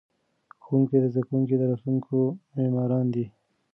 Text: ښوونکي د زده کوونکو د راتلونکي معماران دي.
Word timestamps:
ښوونکي 0.65 0.97
د 0.99 1.05
زده 1.13 1.21
کوونکو 1.27 1.53
د 1.57 1.61
راتلونکي 1.71 2.19
معماران 2.61 3.05
دي. 3.13 3.25